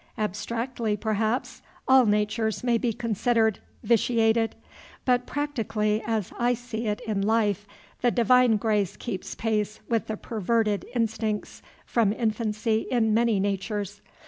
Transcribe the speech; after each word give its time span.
"Abstractly, 0.17 0.97
perhaps, 0.97 1.61
all 1.87 2.07
natures 2.07 2.63
may 2.63 2.79
be 2.79 2.91
considered 2.91 3.59
vitiated; 3.83 4.55
but 5.05 5.27
practically, 5.27 6.01
as 6.07 6.33
I 6.39 6.55
see 6.55 6.87
it 6.87 7.01
in 7.01 7.21
life, 7.21 7.67
the 8.01 8.09
divine 8.09 8.57
grace 8.57 8.97
keeps 8.97 9.35
pace 9.35 9.79
with 9.87 10.07
the 10.07 10.17
perverted 10.17 10.87
instincts 10.95 11.61
from 11.85 12.13
infancy 12.13 12.87
in 12.89 13.13
many 13.13 13.39
natures. 13.39 14.01